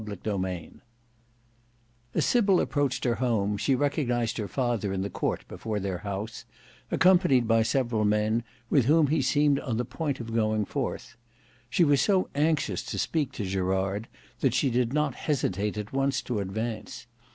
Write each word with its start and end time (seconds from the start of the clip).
Book 0.03 0.23
5 0.23 0.23
Chapter 0.23 0.39
3 0.79 0.81
As 2.15 2.25
Sybil 2.25 2.59
approached 2.59 3.03
her 3.03 3.13
home, 3.21 3.55
she 3.55 3.75
recognized 3.75 4.37
her 4.39 4.47
father 4.47 4.91
in 4.91 5.03
the 5.03 5.11
court 5.11 5.47
before 5.47 5.79
their 5.79 5.99
house, 5.99 6.43
accompanied 6.89 7.47
by 7.47 7.61
several 7.61 8.03
men, 8.03 8.43
with 8.67 8.85
whom 8.85 9.05
he 9.05 9.21
seemed 9.21 9.59
on 9.59 9.77
the 9.77 9.85
point 9.85 10.19
of 10.19 10.33
going 10.33 10.65
forth. 10.65 11.17
She 11.69 11.83
was 11.83 12.01
so 12.01 12.29
anxious 12.33 12.81
to 12.81 12.97
speak 12.97 13.31
to 13.33 13.45
Gerard, 13.45 14.07
that 14.39 14.55
she 14.55 14.71
did 14.71 14.91
not 14.91 15.13
hesitate 15.13 15.77
at 15.77 15.93
once 15.93 16.23
to 16.23 16.39
advance. 16.39 17.05